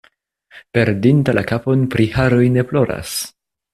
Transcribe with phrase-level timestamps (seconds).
[0.77, 3.13] Perdinta la kapon pri haroj ne ploras.